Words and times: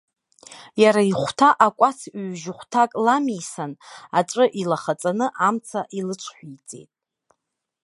Иара 0.81 1.01
ихәҭа 1.11 1.49
акәац 1.65 1.99
ҩ-жьыхәҭак 2.21 2.91
ламисан, 3.05 3.71
аҵәы 4.17 4.45
илахаҵаны 4.61 5.27
амца 5.47 5.79
илыҽҳәеиҵеит. 5.99 6.91